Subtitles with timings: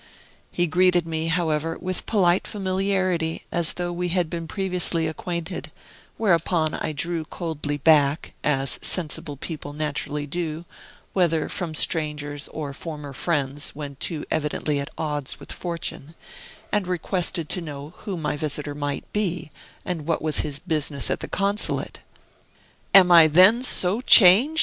[0.51, 5.69] He greeted me, however, with polite familiarity, as though we had been previously acquainted;
[6.17, 10.65] whereupon I drew coldly back (as sensible people naturally do,
[11.13, 16.15] whether from strangers or former friends, when too evidently at odds with fortune)
[16.71, 19.51] and requested to know who my visitor might be,
[19.85, 21.99] and what was his business at the Consulate.
[22.95, 24.59] "Am I then so changed?"